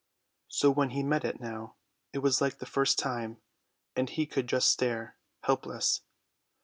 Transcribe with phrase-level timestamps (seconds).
[0.47, 1.75] So when he met it now
[2.11, 3.37] it was like the first time;
[3.95, 6.01] and he could just stare, helpless.